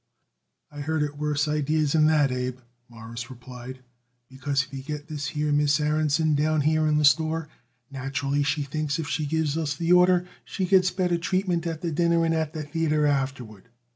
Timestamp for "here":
5.27-5.51, 6.61-6.87